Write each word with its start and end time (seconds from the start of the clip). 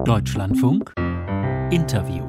Deutschlandfunk 0.00 0.92
Interview. 1.70 2.24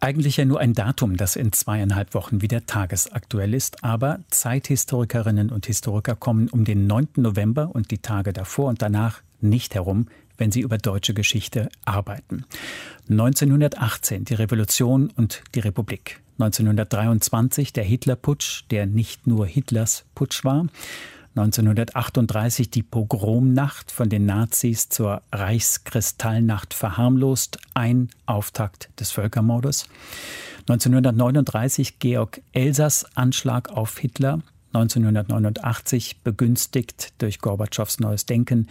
Eigentlich 0.00 0.36
ja 0.36 0.44
nur 0.44 0.58
ein 0.58 0.72
Datum, 0.72 1.16
das 1.16 1.36
in 1.36 1.52
zweieinhalb 1.52 2.12
Wochen 2.14 2.42
wieder 2.42 2.66
tagesaktuell 2.66 3.54
ist, 3.54 3.84
aber 3.84 4.20
Zeithistorikerinnen 4.30 5.50
und 5.50 5.66
Historiker 5.66 6.16
kommen 6.16 6.48
um 6.48 6.64
den 6.64 6.88
9. 6.88 7.08
November 7.18 7.70
und 7.72 7.92
die 7.92 7.98
Tage 7.98 8.32
davor 8.32 8.68
und 8.68 8.82
danach 8.82 9.22
nicht 9.40 9.76
herum, 9.76 10.08
wenn 10.38 10.50
sie 10.50 10.60
über 10.60 10.78
deutsche 10.78 11.14
Geschichte 11.14 11.68
arbeiten. 11.84 12.44
1918 13.08 14.24
die 14.24 14.34
Revolution 14.34 15.12
und 15.14 15.44
die 15.54 15.60
Republik. 15.60 16.20
1923 16.38 17.72
der 17.72 17.84
Hitlerputsch, 17.84 18.64
der 18.70 18.86
nicht 18.86 19.26
nur 19.26 19.46
Hitlers 19.46 20.04
Putsch 20.14 20.44
war. 20.44 20.66
1938 21.36 22.70
die 22.70 22.82
Pogromnacht 22.82 23.92
von 23.92 24.08
den 24.08 24.24
Nazis 24.24 24.88
zur 24.88 25.20
Reichskristallnacht 25.32 26.72
verharmlost, 26.72 27.58
ein 27.74 28.08
Auftakt 28.24 28.88
des 28.98 29.10
Völkermordes. 29.10 29.86
1939 30.60 31.98
Georg 31.98 32.40
Elsers 32.52 33.04
Anschlag 33.14 33.68
auf 33.68 33.98
Hitler. 33.98 34.40
1989 34.72 36.22
begünstigt 36.22 37.12
durch 37.18 37.40
Gorbatschows 37.40 38.00
neues 38.00 38.24
Denken 38.24 38.68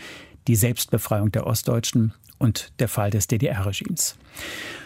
die 0.48 0.56
Selbstbefreiung 0.56 1.32
der 1.32 1.48
Ostdeutschen 1.48 2.14
und 2.38 2.72
der 2.80 2.88
Fall 2.88 3.10
des 3.10 3.28
DDR-Regimes. 3.28 4.18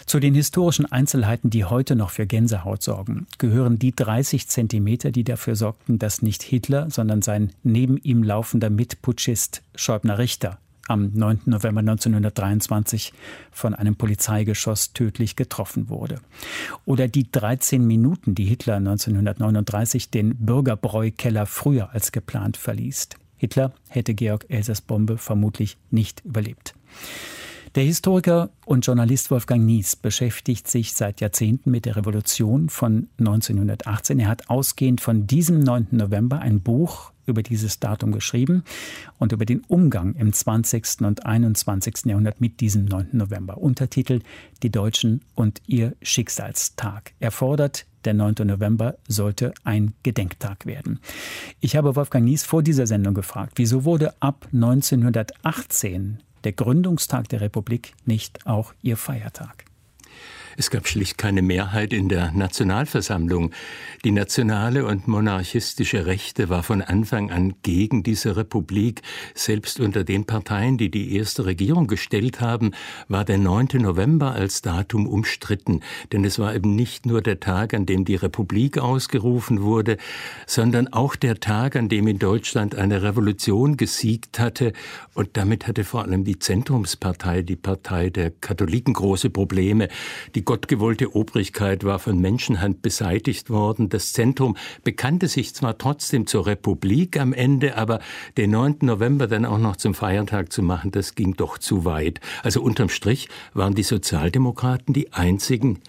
Zu 0.05 0.20
den 0.20 0.34
historischen 0.34 0.86
Einzelheiten, 0.91 1.50
die 1.50 1.66
heute 1.66 1.95
noch 1.95 2.09
für 2.09 2.26
Gänsehaut 2.26 2.81
sorgen, 2.81 3.27
gehören 3.38 3.77
die 3.77 3.95
30 3.95 4.48
Zentimeter, 4.48 5.12
die 5.12 5.23
dafür 5.23 5.55
sorgten, 5.55 6.00
dass 6.00 6.22
nicht 6.22 6.41
Hitler, 6.41 6.90
sondern 6.90 7.22
sein 7.22 7.53
neben 7.64 7.98
ihm 7.98 8.23
laufender 8.23 8.70
Mitputschist 8.70 9.62
Schäubner 9.76 10.17
Richter 10.17 10.59
am 10.88 11.12
9. 11.14 11.41
November 11.45 11.80
1923 11.81 13.14
von 13.52 13.76
einem 13.76 13.95
Polizeigeschoss 13.95 14.94
tödlich 14.94 15.36
getroffen 15.36 15.89
wurde. 15.89 16.20
Oder 16.86 17.08
die 17.08 17.31
13 17.31 17.86
Minuten, 17.86 18.33
die 18.33 18.45
Hitler 18.45 18.78
1939 18.78 20.09
den 20.09 20.36
Bürgerbräukeller 20.38 21.45
früher 21.45 21.92
als 21.92 22.11
geplant 22.11 22.58
verließ. 22.58 23.09
Hitler 23.40 23.73
hätte 23.90 24.14
Georg 24.14 24.45
Elsers 24.50 24.82
Bombe 24.82 25.18
vermutlich 25.18 25.78
nicht 25.90 26.23
überlebt. 26.26 26.76
Der 27.76 27.84
Historiker 27.84 28.50
und 28.66 28.86
Journalist 28.86 29.32
Wolfgang 29.32 29.64
Nies 29.64 29.95
beschäftigt 29.95 30.68
sich 30.68 30.94
seit 30.94 31.22
Jahrzehnten 31.22 31.72
mit 31.72 31.86
der 31.86 31.95
Revolution 31.95 32.70
von 32.70 33.08
1918. 33.20 34.20
Er 34.20 34.28
hat 34.28 34.50
ausgehend 34.50 35.02
von 35.02 35.28
diesem 35.28 35.60
9. 35.60 35.88
November 35.92 36.40
ein 36.40 36.62
Buch 36.62 37.12
über 37.30 37.44
dieses 37.44 37.80
Datum 37.80 38.11
geschrieben 38.11 38.63
und 39.17 39.31
über 39.31 39.45
den 39.45 39.61
Umgang 39.67 40.16
im 40.16 40.33
20. 40.33 41.02
und 41.02 41.25
21. 41.25 42.05
Jahrhundert 42.05 42.41
mit 42.41 42.59
diesem 42.59 42.86
9. 42.86 43.09
November. 43.13 43.58
Untertitel 43.58 44.21
Die 44.63 44.71
Deutschen 44.71 45.21
und 45.36 45.61
ihr 45.67 45.95
Schicksalstag. 46.02 47.13
Er 47.19 47.31
fordert, 47.31 47.86
der 48.05 48.13
9. 48.13 48.36
November 48.45 48.95
sollte 49.08 49.53
ein 49.63 49.94
Gedenktag 50.03 50.66
werden. 50.66 50.99
Ich 51.59 51.75
habe 51.75 51.95
Wolfgang 51.95 52.25
Nies 52.25 52.44
vor 52.44 52.63
dieser 52.63 52.88
Sendung 52.88 53.13
gefragt, 53.13 53.53
wieso 53.55 53.83
wurde 53.83 54.14
ab 54.21 54.47
1918 54.53 56.19
der 56.43 56.53
Gründungstag 56.53 57.27
der 57.30 57.41
Republik 57.41 57.93
nicht 58.05 58.45
auch 58.45 58.73
ihr 58.81 58.97
Feiertag? 58.97 59.69
Es 60.59 60.69
gab 60.69 60.89
schlicht 60.89 61.17
keine 61.17 61.41
Mehrheit 61.41 61.93
in 61.93 62.09
der 62.09 62.33
Nationalversammlung. 62.33 63.52
Die 64.03 64.11
nationale 64.11 64.85
und 64.85 65.07
monarchistische 65.07 66.05
Rechte 66.05 66.49
war 66.49 66.63
von 66.63 66.81
Anfang 66.81 67.31
an 67.31 67.53
gegen 67.63 68.03
diese 68.03 68.35
Republik. 68.35 69.02
Selbst 69.33 69.80
unter 69.80 70.03
den 70.03 70.25
Parteien, 70.25 70.77
die 70.77 70.91
die 70.91 71.15
erste 71.15 71.45
Regierung 71.45 71.87
gestellt 71.87 72.41
haben, 72.41 72.71
war 73.07 73.23
der 73.23 73.37
9. 73.37 73.69
November 73.75 74.33
als 74.33 74.61
Datum 74.61 75.07
umstritten. 75.07 75.80
Denn 76.11 76.25
es 76.25 76.39
war 76.39 76.53
eben 76.53 76.75
nicht 76.75 77.05
nur 77.05 77.21
der 77.21 77.39
Tag, 77.39 77.73
an 77.73 77.85
dem 77.85 78.03
die 78.03 78.15
Republik 78.15 78.80
ausgerufen 78.80 79.61
wurde, 79.61 79.95
sondern 80.45 80.89
auch 80.89 81.15
der 81.15 81.39
Tag, 81.39 81.77
an 81.77 81.87
dem 81.87 82.05
in 82.05 82.19
Deutschland 82.19 82.75
eine 82.75 83.02
Revolution 83.02 83.77
gesiegt 83.77 84.39
hatte. 84.39 84.73
Und 85.14 85.37
damit 85.37 85.67
hatte 85.67 85.86
vor 85.86 86.03
allem 86.03 86.25
die 86.25 86.37
Zentrumspartei, 86.37 87.43
die 87.43 87.55
Partei 87.55 88.09
der 88.09 88.31
Katholiken, 88.31 88.93
große 88.93 89.30
Probleme. 89.30 89.87
Die 90.36 90.48
gottgewollte 90.49 91.14
Obrigkeit 91.14 91.83
war 91.83 91.99
von 91.99 92.20
Menschenhand 92.20 92.82
beseitigt 92.82 93.52
worden. 93.52 93.89
Das 93.89 94.14
Zentrum 94.14 94.58
bekannte 94.83 95.27
sich 95.27 95.54
zwar 95.54 95.77
trotzdem 95.77 96.26
zur 96.26 96.48
Republik 96.48 97.20
am 97.20 97.33
Ende, 97.33 97.77
aber 97.77 97.99
den 98.36 98.49
9. 98.49 98.77
November 98.82 99.27
dann 99.27 99.45
auch 99.45 99.60
noch 99.60 99.76
zum 99.76 99.93
Feiertag 99.93 100.52
zu 100.52 100.64
machen, 100.64 100.89
das 100.89 101.14
ging 101.14 101.36
doch 101.36 101.60
zu 101.60 101.86
weit. 101.86 102.20
Also 102.42 102.64
unterm 102.64 102.89
Strich 102.89 103.30
waren 103.54 103.76
die 103.76 103.83
Sozialdemokraten 103.83 104.92
die 104.92 105.14
einzigen, 105.14 105.82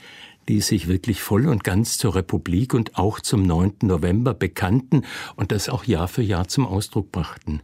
die 0.46 0.60
sich 0.60 0.88
wirklich 0.88 1.22
voll 1.22 1.48
und 1.48 1.64
ganz 1.64 1.96
zur 1.96 2.14
Republik 2.14 2.74
und 2.74 2.98
auch 2.98 3.18
zum 3.20 3.42
9. 3.42 3.76
November 3.84 4.34
bekannten 4.34 5.06
und 5.36 5.52
das 5.52 5.70
auch 5.70 5.84
Jahr 5.84 6.06
für 6.06 6.20
Jahr 6.20 6.48
zum 6.48 6.66
Ausdruck 6.66 7.10
brachten. 7.12 7.62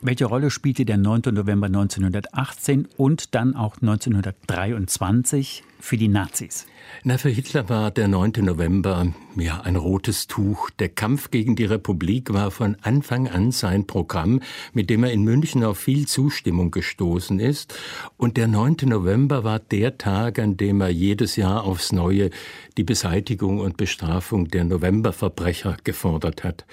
Welche 0.00 0.26
Rolle 0.26 0.50
spielte 0.50 0.84
der 0.84 0.98
9. 0.98 1.22
November 1.32 1.66
1918 1.66 2.86
und 2.96 3.34
dann 3.34 3.54
auch 3.54 3.76
1923 3.82 5.62
für 5.86 5.96
die 5.96 6.08
Nazis? 6.08 6.66
Na, 7.04 7.16
für 7.16 7.28
Hitler 7.28 7.68
war 7.68 7.92
der 7.92 8.08
9. 8.08 8.32
November 8.40 9.06
ja 9.36 9.60
ein 9.60 9.76
rotes 9.76 10.26
Tuch. 10.26 10.70
Der 10.70 10.88
Kampf 10.88 11.30
gegen 11.30 11.54
die 11.54 11.64
Republik 11.64 12.32
war 12.32 12.50
von 12.50 12.76
Anfang 12.82 13.28
an 13.28 13.52
sein 13.52 13.86
Programm, 13.86 14.40
mit 14.72 14.90
dem 14.90 15.04
er 15.04 15.12
in 15.12 15.22
München 15.22 15.62
auf 15.62 15.78
viel 15.78 16.08
Zustimmung 16.08 16.72
gestoßen 16.72 17.38
ist. 17.38 17.78
Und 18.16 18.36
der 18.36 18.48
9. 18.48 18.78
November 18.86 19.44
war 19.44 19.60
der 19.60 19.96
Tag, 19.96 20.40
an 20.40 20.56
dem 20.56 20.80
er 20.80 20.90
jedes 20.90 21.36
Jahr 21.36 21.62
aufs 21.62 21.92
Neue 21.92 22.30
die 22.76 22.84
Beseitigung 22.84 23.60
und 23.60 23.76
Bestrafung 23.76 24.48
der 24.48 24.64
Novemberverbrecher 24.64 25.76
gefordert 25.84 26.42
hat. 26.42 26.66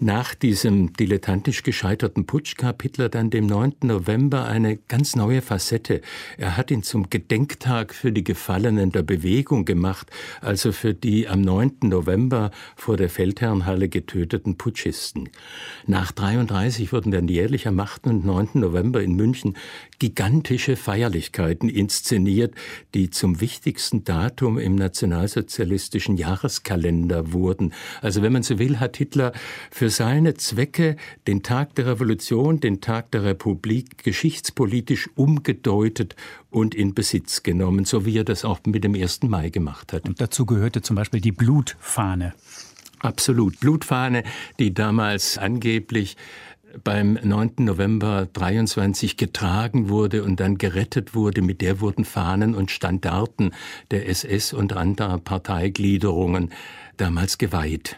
Nach 0.00 0.32
diesem 0.32 0.92
dilettantisch 0.92 1.64
gescheiterten 1.64 2.24
Putsch 2.24 2.56
gab 2.56 2.82
Hitler 2.82 3.08
dann 3.08 3.30
dem 3.30 3.46
9. 3.46 3.78
November 3.82 4.46
eine 4.46 4.76
ganz 4.76 5.16
neue 5.16 5.42
Facette. 5.42 6.02
Er 6.36 6.56
hat 6.56 6.70
ihn 6.70 6.84
zum 6.84 7.10
Gedenktag 7.10 7.92
für 7.92 8.12
die 8.12 8.22
Gefallenen 8.38 8.92
der 8.92 9.02
Bewegung 9.02 9.64
gemacht, 9.64 10.12
also 10.40 10.70
für 10.70 10.94
die 10.94 11.26
am 11.26 11.40
9. 11.40 11.78
November 11.82 12.52
vor 12.76 12.96
der 12.96 13.08
Feldherrnhalle 13.08 13.88
getöteten 13.88 14.56
Putschisten. 14.56 15.28
Nach 15.88 16.12
33 16.12 16.92
wurden 16.92 17.10
dann 17.10 17.26
jährlich 17.26 17.66
am 17.66 17.80
8. 17.80 18.06
und 18.06 18.24
9. 18.24 18.50
November 18.54 19.02
in 19.02 19.16
München 19.16 19.56
gigantische 19.98 20.76
Feierlichkeiten 20.76 21.68
inszeniert, 21.68 22.54
die 22.94 23.10
zum 23.10 23.40
wichtigsten 23.40 24.04
Datum 24.04 24.56
im 24.56 24.76
nationalsozialistischen 24.76 26.16
Jahreskalender 26.16 27.32
wurden. 27.32 27.72
Also 28.02 28.22
wenn 28.22 28.32
man 28.32 28.44
so 28.44 28.60
will, 28.60 28.78
hat 28.78 28.98
Hitler 28.98 29.32
für 29.72 29.90
seine 29.90 30.34
Zwecke 30.34 30.94
den 31.26 31.42
Tag 31.42 31.74
der 31.74 31.86
Revolution, 31.86 32.60
den 32.60 32.80
Tag 32.80 33.10
der 33.10 33.24
Republik 33.24 34.04
geschichtspolitisch 34.04 35.10
umgedeutet 35.16 36.14
und 36.50 36.74
in 36.74 36.94
Besitz 36.94 37.42
genommen, 37.42 37.84
so 37.84 38.04
wie 38.04 38.16
er 38.16 38.24
das 38.24 38.44
auch 38.44 38.60
mit 38.66 38.84
dem 38.84 38.94
1. 38.94 39.24
Mai 39.24 39.50
gemacht 39.50 39.92
hat. 39.92 40.08
Und 40.08 40.20
dazu 40.20 40.46
gehörte 40.46 40.82
zum 40.82 40.96
Beispiel 40.96 41.20
die 41.20 41.32
Blutfahne. 41.32 42.34
Absolut. 43.00 43.60
Blutfahne, 43.60 44.24
die 44.58 44.74
damals 44.74 45.38
angeblich 45.38 46.16
beim 46.84 47.18
9. 47.22 47.52
November 47.58 48.28
23 48.32 49.16
getragen 49.16 49.88
wurde 49.88 50.22
und 50.22 50.40
dann 50.40 50.58
gerettet 50.58 51.14
wurde. 51.14 51.42
Mit 51.42 51.60
der 51.60 51.80
wurden 51.80 52.04
Fahnen 52.04 52.54
und 52.54 52.70
Standarten 52.70 53.52
der 53.90 54.08
SS 54.08 54.52
und 54.52 54.72
anderer 54.74 55.18
Parteigliederungen 55.18 56.50
damals 56.96 57.38
geweiht. 57.38 57.96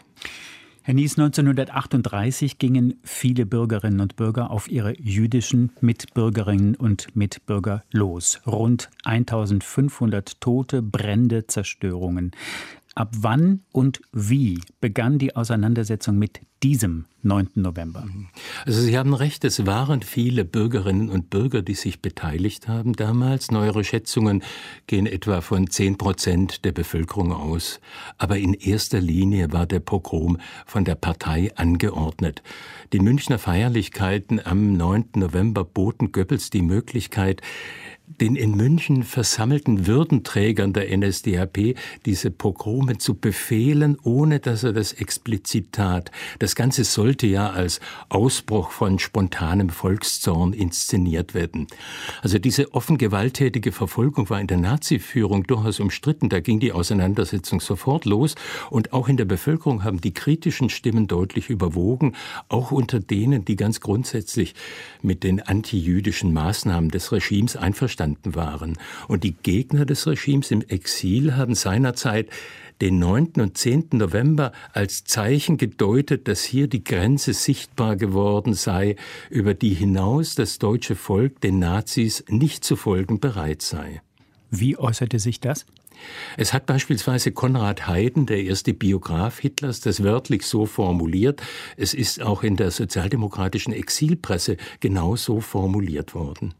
Herr 0.83 0.95
Nies, 0.95 1.19
1938 1.19 2.57
gingen 2.57 2.95
viele 3.03 3.45
Bürgerinnen 3.45 3.99
und 3.99 4.15
Bürger 4.15 4.49
auf 4.49 4.67
ihre 4.67 4.99
jüdischen 4.99 5.71
Mitbürgerinnen 5.79 6.73
und 6.73 7.15
Mitbürger 7.15 7.83
los. 7.91 8.41
Rund 8.47 8.89
1500 9.03 10.41
Tote, 10.41 10.81
Brände, 10.81 11.45
Zerstörungen. 11.45 12.31
Ab 12.95 13.13
wann 13.19 13.61
und 13.71 14.01
wie 14.11 14.59
begann 14.79 15.19
die 15.19 15.35
Auseinandersetzung 15.35 16.17
mit 16.17 16.41
diesem 16.63 17.05
9. 17.23 17.49
November? 17.55 18.07
Also 18.65 18.81
Sie 18.81 18.97
haben 18.97 19.13
recht, 19.13 19.43
es 19.45 19.65
waren 19.65 20.01
viele 20.01 20.45
Bürgerinnen 20.45 21.09
und 21.09 21.29
Bürger, 21.29 21.61
die 21.61 21.75
sich 21.75 22.01
beteiligt 22.01 22.67
haben 22.67 22.93
damals. 22.93 23.51
Neuere 23.51 23.83
Schätzungen 23.83 24.43
gehen 24.87 25.05
etwa 25.05 25.41
von 25.41 25.69
10 25.69 25.97
Prozent 25.97 26.65
der 26.65 26.71
Bevölkerung 26.71 27.31
aus. 27.31 27.79
Aber 28.17 28.37
in 28.37 28.53
erster 28.53 28.99
Linie 28.99 29.51
war 29.51 29.65
der 29.65 29.79
Pogrom 29.79 30.37
von 30.65 30.85
der 30.85 30.95
Partei 30.95 31.51
angeordnet. 31.55 32.41
Die 32.93 32.99
Münchner 32.99 33.39
Feierlichkeiten 33.39 34.39
am 34.43 34.73
9. 34.73 35.11
November 35.15 35.63
boten 35.63 36.11
Goebbels 36.11 36.49
die 36.49 36.61
Möglichkeit, 36.61 37.41
den 38.19 38.35
in 38.35 38.55
München 38.55 39.03
versammelten 39.03 39.87
Würdenträgern 39.87 40.73
der 40.73 40.95
NSDAP 40.95 41.75
diese 42.05 42.31
Pogrome 42.31 42.97
zu 42.97 43.15
befehlen, 43.15 43.97
ohne 44.03 44.39
dass 44.39 44.63
er 44.63 44.73
das 44.73 44.93
explizit 44.93 45.71
tat. 45.71 46.11
Das 46.39 46.55
Ganze 46.55 46.83
sollte 47.11 47.27
ja 47.27 47.49
als 47.49 47.81
Ausbruch 48.07 48.71
von 48.71 48.97
spontanem 48.97 49.67
Volkszorn 49.67 50.53
inszeniert 50.53 51.33
werden. 51.33 51.67
Also 52.21 52.39
diese 52.39 52.73
offen 52.73 52.97
gewalttätige 52.97 53.73
Verfolgung 53.73 54.29
war 54.29 54.39
in 54.39 54.47
der 54.47 54.55
Nazi-Führung 54.55 55.43
durchaus 55.45 55.81
umstritten. 55.81 56.29
Da 56.29 56.39
ging 56.39 56.61
die 56.61 56.71
Auseinandersetzung 56.71 57.59
sofort 57.59 58.05
los 58.05 58.35
und 58.69 58.93
auch 58.93 59.09
in 59.09 59.17
der 59.17 59.25
Bevölkerung 59.25 59.83
haben 59.83 59.99
die 59.99 60.13
kritischen 60.13 60.69
Stimmen 60.69 61.07
deutlich 61.07 61.49
überwogen, 61.49 62.15
auch 62.47 62.71
unter 62.71 63.01
denen, 63.01 63.43
die 63.43 63.57
ganz 63.57 63.81
grundsätzlich 63.81 64.55
mit 65.01 65.25
den 65.25 65.41
antijüdischen 65.41 66.31
Maßnahmen 66.31 66.91
des 66.91 67.11
Regimes 67.11 67.57
einverstanden 67.57 68.35
waren. 68.35 68.77
Und 69.09 69.25
die 69.25 69.33
Gegner 69.33 69.85
des 69.85 70.07
Regimes 70.07 70.49
im 70.49 70.61
Exil 70.61 71.35
haben 71.35 71.55
seinerzeit 71.55 72.29
den 72.81 72.99
9. 72.99 73.33
und 73.37 73.57
10. 73.57 73.89
November 73.93 74.51
als 74.73 75.03
Zeichen 75.03 75.57
gedeutet, 75.57 76.27
dass 76.27 76.43
hier 76.43 76.67
die 76.67 76.83
Grenze 76.83 77.33
sichtbar 77.33 77.95
geworden 77.95 78.53
sei, 78.53 78.95
über 79.29 79.53
die 79.53 79.73
hinaus 79.73 80.35
das 80.35 80.57
deutsche 80.57 80.95
Volk 80.95 81.39
den 81.41 81.59
Nazis 81.59 82.25
nicht 82.27 82.63
zu 82.63 82.75
folgen 82.75 83.19
bereit 83.19 83.61
sei. 83.61 84.01
Wie 84.49 84.77
äußerte 84.77 85.19
sich 85.19 85.39
das? 85.39 85.65
Es 86.35 86.53
hat 86.53 86.65
beispielsweise 86.65 87.31
Konrad 87.31 87.87
Haydn, 87.87 88.25
der 88.25 88.43
erste 88.43 88.73
Biograf 88.73 89.39
Hitlers, 89.39 89.81
das 89.81 90.03
wörtlich 90.03 90.45
so 90.45 90.65
formuliert. 90.65 91.41
Es 91.77 91.93
ist 91.93 92.21
auch 92.21 92.41
in 92.41 92.55
der 92.55 92.71
sozialdemokratischen 92.71 93.73
Exilpresse 93.73 94.57
genau 94.79 95.15
so 95.15 95.39
formuliert 95.39 96.15
worden. 96.15 96.55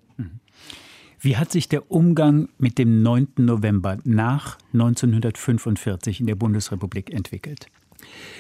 Wie 1.24 1.38
hat 1.38 1.52
sich 1.52 1.70
der 1.70 1.92
Umgang 1.92 2.50
mit 2.58 2.80
dem 2.80 3.04
9. 3.04 3.28
November 3.38 4.00
nach 4.04 4.58
1945 4.74 6.20
in 6.20 6.26
der 6.26 6.34
Bundesrepublik 6.34 7.14
entwickelt? 7.14 7.68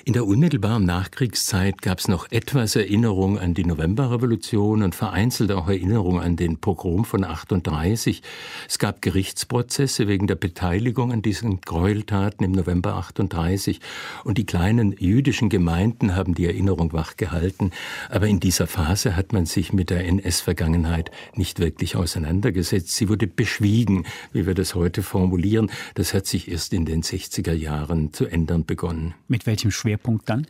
In 0.04 0.13
der 0.13 0.25
unmittelbaren 0.25 0.84
Nachkriegszeit 0.84 1.84
gab 1.84 2.00
es 2.00 2.08
noch 2.08 2.31
etwas 2.31 2.75
Erinnerung 2.75 3.38
an 3.38 3.54
die 3.54 3.66
Novemberrevolution 3.66 4.81
und 4.81 4.96
vereinzelt 4.96 5.52
auch 5.52 5.68
Erinnerung 5.68 6.19
an 6.19 6.36
den 6.36 6.58
Pogrom 6.58 7.06
von 7.06 7.24
38. 7.24 8.24
Es 8.68 8.80
gab 8.80 9.04
Gerichtsprozesse 9.04 10.08
wegen 10.08 10.25
der 10.25 10.36
Beteiligung 10.36 11.12
an 11.12 11.22
diesen 11.22 11.62
Gräueltaten 11.62 12.44
im 12.44 12.52
November 12.52 12.96
38 12.96 13.80
und 14.24 14.40
die 14.40 14.46
kleinen 14.48 14.96
jüdischen 14.98 15.50
Gemeinden 15.50 16.16
haben 16.16 16.34
die 16.34 16.48
Erinnerung 16.48 16.94
wachgehalten. 16.94 17.69
Aber 18.10 18.28
in 18.28 18.40
dieser 18.40 18.66
Phase 18.66 19.16
hat 19.16 19.34
man 19.34 19.46
sich 19.46 19.72
mit 19.72 19.92
der 19.92 20.04
NS-Vergangenheit 20.06 21.12
nicht 21.36 21.60
wirklich 21.60 21.96
auseinandergesetzt. 21.96 22.96
Sie 22.96 23.07
wurde 23.07 23.28
beschwiegen, 23.28 24.07
wie 24.34 24.48
wir 24.48 24.56
das 24.56 24.74
heute 24.74 25.04
formulieren. 25.04 25.69
Das 25.94 26.16
hat 26.16 26.25
sich 26.25 26.50
erst 26.50 26.74
in 26.74 26.86
den 26.86 27.04
60er 27.04 27.54
Jahren 27.54 28.14
zu 28.14 28.25
ändern 28.25 28.66
begonnen. 28.66 29.14
Mit 29.28 29.46
welchem 29.51 29.71
Schwerpunkt 29.71 30.30
dann? 30.30 30.48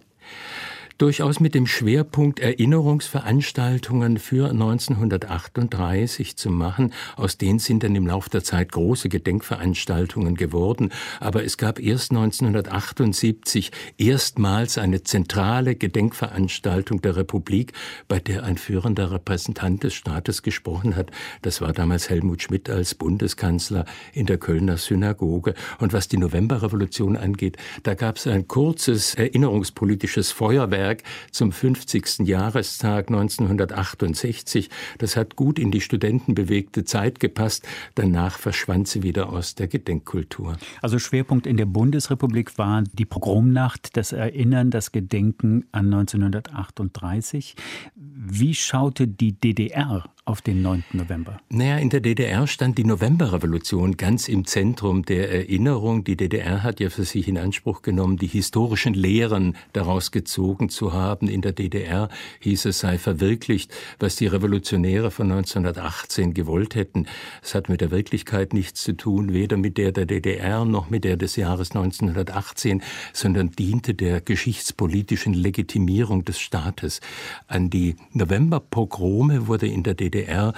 Durchaus 0.98 1.40
mit 1.40 1.56
dem 1.56 1.68
Schwerpunkt 1.68 2.40
Erinnerungsveranstaltungen 2.40 4.18
für 4.18 4.50
1938 4.50 6.38
zu 6.38 6.50
machen. 6.50 6.94
Aus 7.16 7.38
denen 7.38 7.60
sind 7.60 7.84
dann 7.84 7.96
im 7.96 8.08
Laufe 8.08 8.30
der 8.30 8.44
Zeit 8.44 8.72
große 8.72 9.10
Gedenkveranstaltungen 9.10 10.36
geworden. 10.36 10.92
Aber 11.20 11.44
es 11.44 11.58
gab 11.58 11.80
erst 11.80 12.12
1978 12.12 13.72
erstmals 13.98 14.78
eine 14.78 15.04
zentrale 15.04 15.76
Gedenkveranstaltung 15.76 17.02
der 17.02 17.16
Republik, 17.16 17.74
bei 18.08 18.20
der 18.20 18.44
ein 18.44 18.58
führender 18.58 19.12
Repräsentant 19.12 19.84
des 19.84 19.94
Staates 19.94 20.44
gesprochen 20.44 20.96
hat. 20.96 21.12
Das 21.42 21.62
war 21.62 21.74
damals 21.74 22.10
Helmut 22.10 22.44
Schmidt 22.44 22.70
als 22.70 22.96
Bundeskanzler 22.96 23.86
in 24.14 24.26
der 24.26 24.38
Kölner 24.38 24.78
Synagoge. 24.78 25.54
Und 25.80 25.94
was 25.94 26.08
die 26.08 26.18
Novemberrevolution 26.18 27.18
angeht, 27.18 27.58
da 27.84 27.94
gab 27.96 28.18
es 28.18 28.28
ein 28.28 28.48
kurzes 28.48 29.16
erinnerungspolitisches 29.16 30.32
Feuerwerk 30.32 30.91
Werk 30.92 31.04
zum 31.32 31.52
50. 31.52 32.28
Jahrestag 32.28 33.08
1968. 33.08 34.70
Das 34.98 35.16
hat 35.16 35.38
gut 35.38 35.58
in 35.58 35.72
die 35.72 35.80
studentenbewegte 35.80 36.84
Zeit 36.84 37.20
gepasst. 37.20 37.66
Danach 37.96 38.38
verschwand 38.38 38.90
sie 38.90 39.04
wieder 39.04 39.30
aus 39.30 39.56
der 39.56 39.68
Gedenkkultur. 39.68 40.58
Also 40.82 41.00
Schwerpunkt 41.00 41.48
in 41.48 41.56
der 41.56 41.66
Bundesrepublik 41.66 42.58
war 42.58 42.84
die 42.94 43.06
Pogromnacht, 43.06 43.96
das 43.96 44.12
Erinnern, 44.12 44.70
das 44.70 44.92
Gedenken 44.92 45.66
an 45.72 45.86
1938. 45.94 47.56
Wie 47.96 48.54
schaute 48.54 49.08
die 49.08 49.34
DDR 49.34 50.04
auf 50.24 50.42
den 50.42 50.62
9. 50.62 50.84
November? 50.94 51.42
Naja, 51.50 51.78
in 51.78 51.90
der 51.90 52.00
DDR 52.00 52.46
stand 52.46 52.78
die 52.78 52.84
Novemberrevolution 52.84 53.98
ganz 53.98 54.28
im 54.28 54.46
Zentrum 54.46 55.04
der 55.04 55.32
Erinnerung. 55.32 56.04
Die 56.04 56.16
DDR 56.16 56.62
hat 56.62 56.80
ja 56.80 56.92
für 56.92 57.06
sich 57.06 57.28
in 57.28 57.40
Anspruch 57.40 57.82
genommen, 57.82 58.18
die 58.18 58.28
historischen 58.28 58.94
Lehren 58.94 59.58
daraus 59.74 60.12
gezogen 60.12 60.70
zu 60.70 60.94
haben. 60.94 61.28
In 61.28 61.42
der 61.42 61.54
DDR 61.54 62.08
hieß 62.40 62.66
es 62.66 62.80
sei 62.80 63.00
verwirklicht, 63.00 63.74
was 64.00 64.16
die 64.16 64.28
Revolutionäre 64.28 65.10
von 65.10 65.32
1918 65.32 66.36
gewollt 66.36 66.76
hätten. 66.76 67.08
Es 67.42 67.56
hat 67.56 67.68
mit 67.68 67.82
der 67.82 67.90
Wirklichkeit 67.90 68.54
nichts 68.54 68.84
zu 68.84 68.94
tun, 68.94 69.34
weder 69.34 69.58
mit 69.58 69.80
der 69.80 69.92
der 69.92 70.06
DDR 70.06 70.66
noch 70.66 70.92
mit 70.92 71.04
der 71.04 71.18
des 71.18 71.36
Jahres 71.36 71.72
1918, 71.72 72.84
sondern 73.12 73.50
diente 73.50 73.96
der 73.96 74.22
geschichtspolitischen 74.22 75.34
Legitimierung 75.34 76.26
des 76.26 76.40
Staates. 76.40 77.02
An 77.48 77.72
die 77.72 77.96
Novemberpogrome 78.14 79.48
wurde 79.48 79.66
in 79.66 79.82
der 79.82 79.96
DDR 79.96 80.11
DDR 80.12 80.54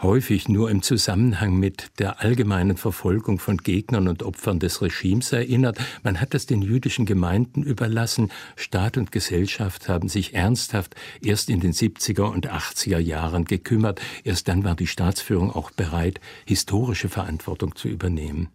häufig 0.00 0.48
nur 0.48 0.70
im 0.70 0.82
Zusammenhang 0.82 1.58
mit 1.58 1.92
der 1.98 2.20
allgemeinen 2.20 2.76
Verfolgung 2.76 3.38
von 3.38 3.56
Gegnern 3.56 4.08
und 4.08 4.24
Opfern 4.24 4.58
des 4.58 4.82
Regimes 4.82 5.32
erinnert. 5.32 5.78
Man 6.02 6.20
hat 6.20 6.34
es 6.34 6.46
den 6.46 6.60
jüdischen 6.60 7.06
Gemeinden 7.06 7.62
überlassen. 7.62 8.30
Staat 8.56 8.96
und 8.96 9.12
Gesellschaft 9.12 9.88
haben 9.88 10.08
sich 10.08 10.34
ernsthaft 10.34 10.96
erst 11.22 11.48
in 11.50 11.60
den 11.60 11.72
70er 11.72 12.24
und 12.24 12.50
80er 12.50 12.98
Jahren 12.98 13.44
gekümmert. 13.44 14.00
Erst 14.24 14.48
dann 14.48 14.64
war 14.64 14.74
die 14.74 14.88
Staatsführung 14.88 15.52
auch 15.52 15.70
bereit, 15.70 16.20
historische 16.46 17.08
Verantwortung 17.08 17.76
zu 17.76 17.88
übernehmen. 17.88 18.48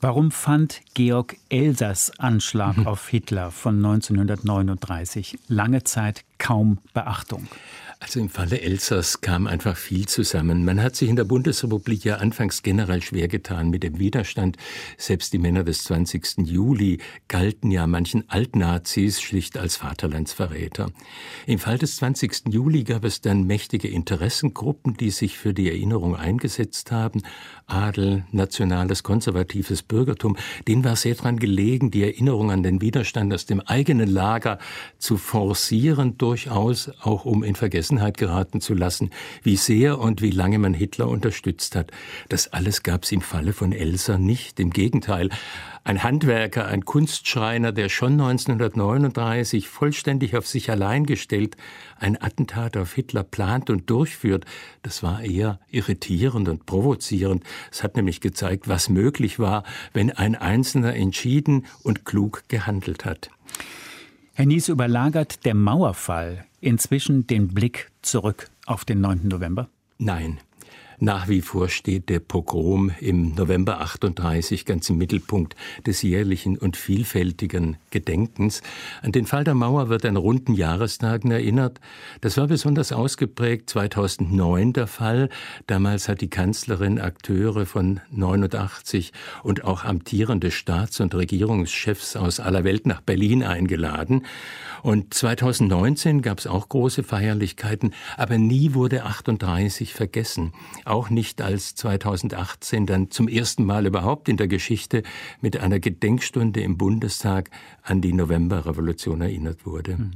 Warum 0.00 0.30
fand 0.30 0.82
Georg 0.94 1.36
Elsers 1.48 2.12
Anschlag 2.18 2.78
auf 2.86 3.08
Hitler 3.08 3.50
von 3.50 3.76
1939 3.76 5.38
lange 5.48 5.82
Zeit 5.82 6.24
kaum 6.38 6.78
Beachtung? 6.94 7.48
Also 8.00 8.20
im 8.20 8.28
Falle 8.28 8.60
Elsass 8.60 9.22
kam 9.22 9.48
einfach 9.48 9.76
viel 9.76 10.06
zusammen. 10.06 10.64
Man 10.64 10.80
hat 10.80 10.94
sich 10.94 11.08
in 11.08 11.16
der 11.16 11.24
Bundesrepublik 11.24 12.04
ja 12.04 12.16
anfangs 12.16 12.62
generell 12.62 13.02
schwer 13.02 13.26
getan 13.26 13.70
mit 13.70 13.82
dem 13.82 13.98
Widerstand. 13.98 14.56
Selbst 14.96 15.32
die 15.32 15.38
Männer 15.38 15.64
des 15.64 15.82
20. 15.82 16.46
Juli 16.46 16.98
galten 17.26 17.72
ja 17.72 17.88
manchen 17.88 18.22
Altnazis 18.30 19.20
schlicht 19.20 19.58
als 19.58 19.76
Vaterlandsverräter. 19.76 20.92
Im 21.46 21.58
Fall 21.58 21.76
des 21.76 21.96
20. 21.96 22.44
Juli 22.50 22.84
gab 22.84 23.04
es 23.04 23.20
dann 23.20 23.44
mächtige 23.48 23.88
Interessengruppen, 23.88 24.96
die 24.96 25.10
sich 25.10 25.36
für 25.36 25.52
die 25.52 25.68
Erinnerung 25.68 26.14
eingesetzt 26.14 26.92
haben. 26.92 27.22
Adel, 27.66 28.24
nationales, 28.30 29.02
konservatives 29.02 29.82
Bürgertum. 29.82 30.36
Denen 30.68 30.84
war 30.84 30.94
sehr 30.94 31.16
daran 31.16 31.38
gelegen, 31.38 31.90
die 31.90 32.04
Erinnerung 32.04 32.52
an 32.52 32.62
den 32.62 32.80
Widerstand 32.80 33.34
aus 33.34 33.44
dem 33.44 33.60
eigenen 33.60 34.08
Lager 34.08 34.58
zu 34.98 35.16
forcieren, 35.16 36.16
durchaus 36.28 36.90
auch 37.00 37.24
um 37.24 37.42
in 37.42 37.54
Vergessen 37.54 37.78
Vergessenheit 37.78 38.18
geraten 38.18 38.60
zu 38.60 38.74
lassen, 38.74 39.10
wie 39.42 39.56
sehr 39.56 39.98
und 39.98 40.20
wie 40.20 40.30
lange 40.30 40.58
man 40.58 40.74
Hitler 40.74 41.08
unterstützt 41.08 41.76
hat. 41.76 41.90
Das 42.28 42.52
alles 42.52 42.82
gab 42.82 43.04
es 43.04 43.12
im 43.12 43.20
Falle 43.20 43.52
von 43.52 43.72
Elsa 43.72 44.18
nicht. 44.18 44.58
Im 44.60 44.70
Gegenteil, 44.70 45.30
ein 45.84 46.02
Handwerker, 46.02 46.66
ein 46.66 46.84
Kunstschreiner, 46.84 47.72
der 47.72 47.88
schon 47.88 48.12
1939 48.12 49.68
vollständig 49.68 50.36
auf 50.36 50.46
sich 50.46 50.70
allein 50.70 51.06
gestellt 51.06 51.56
ein 51.98 52.20
Attentat 52.20 52.76
auf 52.76 52.92
Hitler 52.94 53.24
plant 53.24 53.70
und 53.70 53.88
durchführt, 53.90 54.44
das 54.82 55.02
war 55.02 55.22
eher 55.22 55.60
irritierend 55.70 56.48
und 56.48 56.66
provozierend. 56.66 57.44
Es 57.70 57.82
hat 57.82 57.96
nämlich 57.96 58.20
gezeigt, 58.20 58.68
was 58.68 58.88
möglich 58.88 59.38
war, 59.38 59.64
wenn 59.92 60.10
ein 60.10 60.34
Einzelner 60.34 60.94
entschieden 60.94 61.66
und 61.82 62.04
klug 62.04 62.42
gehandelt 62.48 63.04
hat. 63.04 63.30
Herr 64.38 64.46
Nies, 64.46 64.68
überlagert 64.68 65.44
der 65.44 65.54
Mauerfall 65.54 66.44
inzwischen 66.60 67.26
den 67.26 67.48
Blick 67.48 67.90
zurück 68.02 68.50
auf 68.66 68.84
den 68.84 69.00
9. 69.00 69.26
November? 69.26 69.68
Nein. 69.98 70.38
Nach 71.00 71.28
wie 71.28 71.42
vor 71.42 71.68
steht 71.68 72.08
der 72.08 72.18
Pogrom 72.18 72.90
im 72.98 73.36
November 73.36 73.80
38 73.80 74.64
ganz 74.64 74.90
im 74.90 74.98
Mittelpunkt 74.98 75.54
des 75.86 76.02
jährlichen 76.02 76.58
und 76.58 76.76
vielfältigen 76.76 77.76
Gedenkens. 77.90 78.62
An 79.00 79.12
den 79.12 79.24
Fall 79.24 79.44
der 79.44 79.54
Mauer 79.54 79.90
wird 79.90 80.04
an 80.04 80.16
runden 80.16 80.54
Jahrestagen 80.54 81.30
erinnert. 81.30 81.78
Das 82.20 82.36
war 82.36 82.48
besonders 82.48 82.90
ausgeprägt 82.90 83.70
2009 83.70 84.72
der 84.72 84.88
Fall. 84.88 85.28
Damals 85.68 86.08
hat 86.08 86.20
die 86.20 86.30
Kanzlerin 86.30 86.98
Akteure 86.98 87.64
von 87.64 88.00
89 88.10 89.12
und 89.44 89.62
auch 89.62 89.84
amtierende 89.84 90.50
Staats- 90.50 90.98
und 90.98 91.14
Regierungschefs 91.14 92.16
aus 92.16 92.40
aller 92.40 92.64
Welt 92.64 92.88
nach 92.88 93.02
Berlin 93.02 93.44
eingeladen. 93.44 94.26
Und 94.82 95.14
2019 95.14 96.22
gab 96.22 96.40
es 96.40 96.48
auch 96.48 96.68
große 96.68 97.04
Feierlichkeiten, 97.04 97.94
aber 98.16 98.36
nie 98.36 98.74
wurde 98.74 99.04
38 99.04 99.94
vergessen. 99.94 100.52
Auch 100.88 101.10
nicht 101.10 101.40
als 101.40 101.74
2018 101.74 102.86
dann 102.86 103.10
zum 103.10 103.28
ersten 103.28 103.64
Mal 103.64 103.86
überhaupt 103.86 104.28
in 104.28 104.36
der 104.36 104.48
Geschichte 104.48 105.02
mit 105.40 105.58
einer 105.58 105.78
Gedenkstunde 105.78 106.60
im 106.60 106.76
Bundestag 106.76 107.50
an 107.82 108.00
die 108.00 108.12
Novemberrevolution 108.12 109.20
erinnert 109.20 109.66
wurde. 109.66 109.98
Hm. 109.98 110.10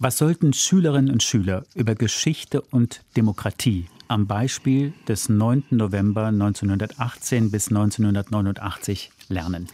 Was 0.00 0.18
sollten 0.18 0.52
Schülerinnen 0.52 1.10
und 1.10 1.24
Schüler 1.24 1.64
über 1.74 1.96
Geschichte 1.96 2.60
und 2.60 3.02
Demokratie 3.16 3.86
am 4.06 4.26
Beispiel 4.26 4.92
des 5.08 5.28
9. 5.28 5.64
November 5.70 6.26
1918 6.26 7.50
bis 7.50 7.68
1989 7.68 9.10
lernen? 9.28 9.68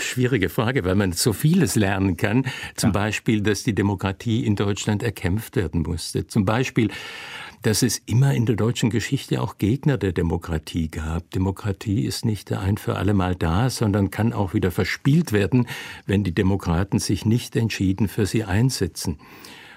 Schwierige 0.00 0.48
Frage, 0.48 0.84
weil 0.84 0.94
man 0.94 1.12
so 1.12 1.32
vieles 1.32 1.74
lernen 1.74 2.16
kann. 2.16 2.46
Zum 2.74 2.88
ja. 2.88 2.92
Beispiel, 2.92 3.40
dass 3.40 3.62
die 3.62 3.74
Demokratie 3.74 4.44
in 4.44 4.56
Deutschland 4.56 5.02
erkämpft 5.02 5.56
werden 5.56 5.82
musste. 5.82 6.26
Zum 6.26 6.44
Beispiel, 6.44 6.90
dass 7.62 7.82
es 7.82 7.98
immer 8.06 8.34
in 8.34 8.46
der 8.46 8.56
deutschen 8.56 8.90
Geschichte 8.90 9.40
auch 9.42 9.58
Gegner 9.58 9.98
der 9.98 10.12
Demokratie 10.12 10.88
gab. 10.88 11.30
Demokratie 11.30 12.04
ist 12.04 12.24
nicht 12.24 12.52
ein 12.52 12.78
für 12.78 12.96
alle 12.96 13.14
Mal 13.14 13.34
da, 13.34 13.68
sondern 13.68 14.10
kann 14.10 14.32
auch 14.32 14.54
wieder 14.54 14.70
verspielt 14.70 15.32
werden, 15.32 15.66
wenn 16.06 16.24
die 16.24 16.34
Demokraten 16.34 16.98
sich 16.98 17.26
nicht 17.26 17.56
entschieden 17.56 18.08
für 18.08 18.26
sie 18.26 18.44
einsetzen. 18.44 19.18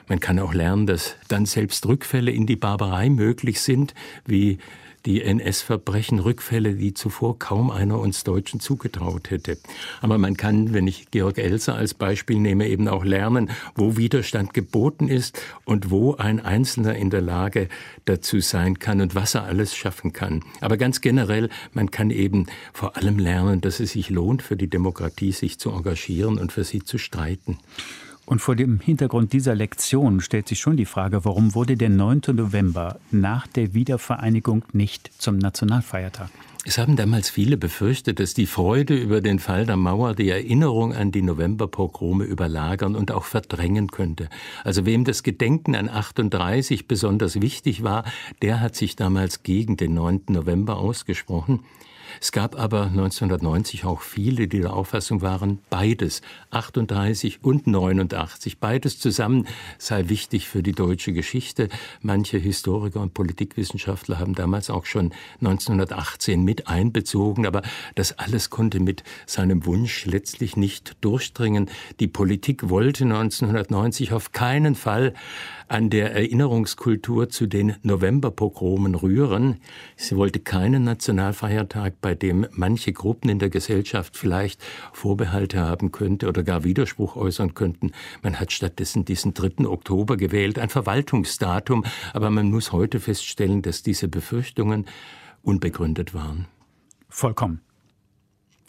Man 0.07 0.19
kann 0.19 0.39
auch 0.39 0.53
lernen, 0.53 0.85
dass 0.85 1.15
dann 1.27 1.45
selbst 1.45 1.85
Rückfälle 1.85 2.31
in 2.31 2.45
die 2.45 2.55
Barbarei 2.55 3.09
möglich 3.09 3.61
sind, 3.61 3.93
wie 4.25 4.57
die 5.05 5.21
NS-Verbrechen, 5.21 6.19
Rückfälle, 6.19 6.75
die 6.75 6.93
zuvor 6.93 7.37
kaum 7.39 7.71
einer 7.71 7.99
uns 7.99 8.23
Deutschen 8.23 8.59
zugetraut 8.59 9.29
hätte. 9.29 9.57
Aber 10.01 10.17
man 10.17 10.37
kann, 10.37 10.73
wenn 10.73 10.87
ich 10.87 11.11
Georg 11.11 11.37
Elser 11.37 11.75
als 11.75 11.93
Beispiel 11.93 12.39
nehme, 12.39 12.67
eben 12.67 12.87
auch 12.87 13.03
lernen, 13.03 13.49
wo 13.75 13.97
Widerstand 13.97 14.53
geboten 14.53 15.07
ist 15.07 15.39
und 15.65 15.91
wo 15.91 16.15
ein 16.15 16.39
Einzelner 16.39 16.95
in 16.95 17.09
der 17.09 17.21
Lage 17.21 17.67
dazu 18.05 18.39
sein 18.39 18.79
kann 18.79 19.01
und 19.01 19.15
was 19.15 19.35
er 19.35 19.43
alles 19.43 19.75
schaffen 19.75 20.13
kann. 20.13 20.43
Aber 20.61 20.77
ganz 20.77 21.01
generell, 21.01 21.49
man 21.73 21.91
kann 21.91 22.09
eben 22.09 22.47
vor 22.71 22.95
allem 22.97 23.19
lernen, 23.19 23.61
dass 23.61 23.79
es 23.79 23.91
sich 23.91 24.09
lohnt, 24.09 24.41
für 24.41 24.55
die 24.55 24.69
Demokratie 24.69 25.31
sich 25.31 25.59
zu 25.59 25.71
engagieren 25.71 26.37
und 26.37 26.51
für 26.51 26.63
sie 26.63 26.83
zu 26.83 26.97
streiten. 26.97 27.57
Und 28.25 28.39
vor 28.39 28.55
dem 28.55 28.79
Hintergrund 28.79 29.33
dieser 29.33 29.53
Lektion 29.53 30.21
stellt 30.21 30.47
sich 30.47 30.59
schon 30.59 30.77
die 30.77 30.85
Frage, 30.85 31.25
warum 31.25 31.55
wurde 31.55 31.75
der 31.75 31.89
9. 31.89 32.21
November 32.33 32.99
nach 33.11 33.47
der 33.47 33.73
Wiedervereinigung 33.73 34.63
nicht 34.71 35.11
zum 35.17 35.37
Nationalfeiertag? 35.37 36.29
Es 36.65 36.77
haben 36.77 36.95
damals 36.95 37.29
viele 37.29 37.57
befürchtet, 37.57 38.21
dass 38.21 38.33
die 38.33 38.45
Freude 38.45 38.95
über 38.95 39.19
den 39.19 39.39
Fall 39.39 39.65
der 39.65 39.75
Mauer 39.75 40.15
die 40.15 40.29
Erinnerung 40.29 40.93
an 40.93 41.11
die 41.11 41.21
Novemberpogrome 41.21 42.23
überlagern 42.23 42.95
und 42.95 43.11
auch 43.11 43.25
verdrängen 43.25 43.91
könnte. 43.91 44.29
Also 44.63 44.85
wem 44.85 45.03
das 45.03 45.23
Gedenken 45.23 45.75
an 45.75 45.89
38 45.89 46.87
besonders 46.87 47.41
wichtig 47.41 47.83
war, 47.83 48.05
der 48.41 48.61
hat 48.61 48.77
sich 48.77 48.95
damals 48.95 49.43
gegen 49.43 49.75
den 49.75 49.95
9. 49.95 50.21
November 50.29 50.77
ausgesprochen. 50.77 51.59
Es 52.21 52.31
gab 52.31 52.59
aber 52.59 52.83
1990 52.83 53.85
auch 53.85 54.01
viele, 54.01 54.47
die 54.47 54.61
der 54.61 54.73
Auffassung 54.73 55.21
waren, 55.21 55.59
beides, 55.69 56.21
38 56.51 57.43
und 57.43 57.67
89, 57.67 58.59
beides 58.59 58.99
zusammen 58.99 59.47
sei 59.77 60.09
wichtig 60.09 60.47
für 60.47 60.63
die 60.63 60.71
deutsche 60.71 61.13
Geschichte. 61.13 61.69
Manche 62.01 62.37
Historiker 62.37 63.01
und 63.01 63.13
Politikwissenschaftler 63.13 64.19
haben 64.19 64.35
damals 64.35 64.69
auch 64.69 64.85
schon 64.85 65.13
1918 65.41 66.43
mit 66.43 66.67
einbezogen, 66.67 67.45
aber 67.45 67.61
das 67.95 68.17
alles 68.19 68.49
konnte 68.49 68.79
mit 68.79 69.03
seinem 69.25 69.65
Wunsch 69.65 70.05
letztlich 70.05 70.57
nicht 70.57 70.97
durchdringen. 71.01 71.69
Die 71.99 72.07
Politik 72.07 72.69
wollte 72.69 73.03
1990 73.03 74.13
auf 74.13 74.31
keinen 74.31 74.75
Fall 74.75 75.13
an 75.67 75.89
der 75.89 76.13
Erinnerungskultur 76.13 77.29
zu 77.29 77.47
den 77.47 77.75
Novemberpogromen 77.81 78.95
rühren. 78.95 79.57
Sie 79.95 80.15
wollte 80.15 80.39
keinen 80.39 80.83
Nationalfeiertag, 80.83 81.99
bei 82.03 82.13
dem 82.13 82.45
manche 82.51 82.93
Gruppen 82.93 83.29
in 83.29 83.39
der 83.39 83.49
Gesellschaft 83.49 84.15
vielleicht 84.15 84.61
Vorbehalte 84.91 85.59
haben 85.61 85.91
könnte 85.91 86.27
oder 86.27 86.43
gar 86.43 86.63
Widerspruch 86.63 87.15
äußern 87.15 87.55
könnten. 87.55 87.93
Man 88.21 88.39
hat 88.39 88.51
stattdessen 88.51 89.05
diesen 89.05 89.33
3. 89.33 89.65
Oktober 89.65 90.17
gewählt, 90.17 90.59
ein 90.59 90.69
Verwaltungsdatum, 90.69 91.83
aber 92.13 92.29
man 92.29 92.51
muss 92.51 92.71
heute 92.71 92.99
feststellen, 92.99 93.63
dass 93.63 93.81
diese 93.81 94.07
Befürchtungen 94.07 94.85
unbegründet 95.41 96.13
waren. 96.13 96.45
Vollkommen 97.09 97.61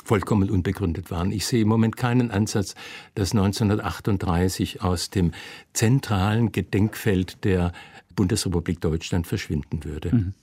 vollkommen 0.05 0.51
unbegründet 0.51 1.11
waren. 1.11 1.33
Ich 1.33 1.47
sehe 1.47 1.63
im 1.63 1.69
Moment 1.69 1.97
keinen 1.97 2.31
Ansatz, 2.31 2.75
dass 3.15 3.33
1938 3.33 4.83
aus 4.83 5.09
dem 5.09 5.33
zentralen 5.73 6.53
Gedenkfeld 6.53 7.43
der 7.45 7.73
Bundesrepublik 8.15 8.81
Deutschland 8.81 9.27
verschwinden 9.27 9.85
würde. 9.85 10.15
Mhm. 10.15 10.35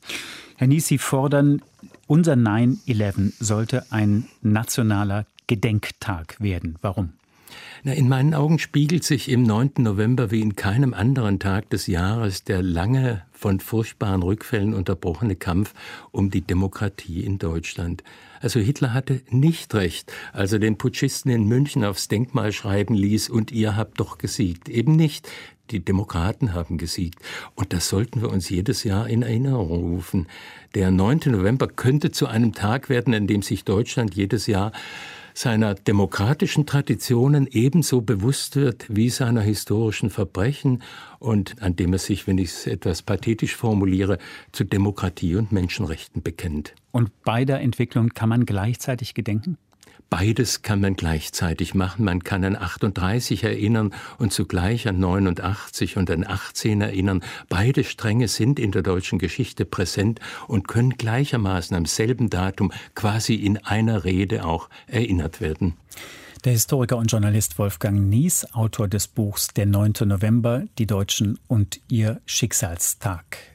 Herr 0.58 0.68
Nies, 0.68 0.88
Sie 0.88 0.98
fordern, 0.98 1.62
unser 2.08 2.34
9-11 2.34 3.34
sollte 3.40 3.92
ein 3.92 4.28
nationaler 4.42 5.26
Gedenktag 5.48 6.40
werden. 6.40 6.78
Warum? 6.82 7.14
Na, 7.84 7.94
in 7.94 8.08
meinen 8.08 8.34
Augen 8.34 8.60
spiegelt 8.60 9.04
sich 9.04 9.30
im 9.30 9.44
9. 9.44 9.72
November 9.80 10.32
wie 10.32 10.42
in 10.42 10.56
keinem 10.56 10.94
anderen 10.94 11.40
Tag 11.40 11.70
des 11.70 11.88
Jahres 11.88 12.44
der 12.44 12.62
lange 12.62 13.24
von 13.32 13.60
furchtbaren 13.60 14.22
Rückfällen 14.22 14.74
unterbrochene 14.74 15.36
Kampf 15.36 15.74
um 16.12 16.30
die 16.30 16.42
Demokratie 16.42 17.22
in 17.22 17.40
Deutschland. 17.40 18.04
Also 18.40 18.60
Hitler 18.60 18.94
hatte 18.94 19.22
nicht 19.30 19.74
recht, 19.74 20.12
als 20.34 20.54
er 20.54 20.60
den 20.60 20.78
Putschisten 20.78 21.32
in 21.32 21.46
München 21.46 21.84
aufs 21.84 22.08
Denkmal 22.08 22.52
schreiben 22.52 22.94
ließ, 22.94 23.30
und 23.30 23.52
ihr 23.52 23.76
habt 23.76 24.00
doch 24.00 24.18
gesiegt. 24.18 24.70
Eben 24.70 24.96
nicht. 24.96 25.28
Die 25.72 25.84
Demokraten 25.84 26.54
haben 26.54 26.78
gesiegt. 26.78 27.20
Und 27.56 27.72
das 27.72 27.88
sollten 27.88 28.22
wir 28.22 28.30
uns 28.30 28.50
jedes 28.50 28.84
Jahr 28.84 29.08
in 29.08 29.22
Erinnerung 29.22 29.68
rufen. 29.70 30.28
Der 30.76 30.92
9. 30.92 31.22
November 31.28 31.68
könnte 31.68 32.12
zu 32.12 32.28
einem 32.28 32.54
Tag 32.54 32.90
werden, 32.90 33.14
in 33.14 33.26
dem 33.26 33.42
sich 33.42 33.64
Deutschland 33.64 34.14
jedes 34.14 34.48
Jahr 34.48 34.74
seiner 35.34 35.76
demokratischen 35.76 36.66
Traditionen 36.66 37.48
ebenso 37.52 38.02
bewusst 38.02 38.56
wird 38.56 38.86
wie 38.90 39.10
seiner 39.10 39.42
historischen 39.42 40.10
Verbrechen 40.10 40.82
und 41.20 41.62
an 41.62 41.76
dem 41.76 41.94
er 41.94 42.00
sich, 42.00 42.28
wenn 42.28 42.38
ich 42.38 42.50
es 42.50 42.68
etwas 42.68 43.02
pathetisch 43.02 43.56
formuliere, 43.56 44.18
zu 44.52 44.64
Demokratie 44.64 45.36
und 45.36 45.52
Menschenrechten 45.52 46.22
bekennt. 46.22 46.74
Und 46.92 47.24
beider 47.24 47.60
Entwicklungen 47.62 48.14
kann 48.14 48.30
man 48.30 48.46
gleichzeitig 48.46 49.14
gedenken? 49.14 49.58
Beides 50.10 50.62
kann 50.62 50.82
man 50.82 50.96
gleichzeitig 50.96 51.74
machen. 51.74 52.04
Man 52.04 52.24
kann 52.24 52.44
an 52.44 52.58
38 52.58 53.46
erinnern 53.46 53.94
und 54.18 54.34
zugleich 54.34 54.88
an 54.88 55.00
89 55.00 55.96
und 55.96 56.12
an 56.12 56.28
18 56.28 56.82
erinnern. 56.82 57.24
Beide 57.48 57.86
Stränge 57.86 58.28
sind 58.28 58.60
in 58.60 58.72
der 58.72 58.82
deutschen 58.82 59.20
Geschichte 59.20 59.64
präsent 59.64 60.20
und 60.48 60.68
können 60.68 60.98
gleichermaßen 60.98 61.78
am 61.78 61.86
selben 61.86 62.30
Datum 62.30 62.74
quasi 62.94 63.36
in 63.36 63.58
einer 63.60 64.04
Rede 64.04 64.46
auch 64.46 64.70
erinnert 64.88 65.40
werden. 65.40 65.78
Der 66.44 66.54
Historiker 66.54 66.98
und 66.98 67.12
Journalist 67.12 67.60
Wolfgang 67.60 68.10
Nies, 68.10 68.46
Autor 68.54 68.88
des 68.88 69.08
Buchs 69.08 69.50
Der 69.50 69.68
9. 69.68 69.94
November, 70.06 70.64
die 70.78 70.88
Deutschen 70.88 71.40
und 71.48 71.80
ihr 71.88 72.20
Schicksalstag. 72.26 73.51